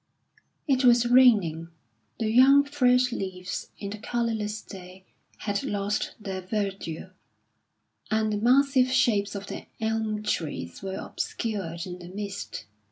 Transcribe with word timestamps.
It 0.67 0.83
was 0.83 1.05
raining. 1.05 1.67
The 2.19 2.31
young 2.31 2.63
fresh 2.63 3.11
leaves, 3.11 3.69
in 3.77 3.91
the 3.91 3.99
colourless 3.99 4.59
day, 4.63 5.05
had 5.37 5.61
lost 5.61 6.15
their 6.19 6.41
verdure, 6.41 7.11
and 8.09 8.33
the 8.33 8.37
massive 8.37 8.87
shapes 8.91 9.35
of 9.35 9.45
the 9.45 9.67
elm 9.79 10.23
trees 10.23 10.81
were 10.81 10.97
obscured 10.97 11.85
in 11.85 11.99
the 11.99 12.07
mist. 12.09 12.65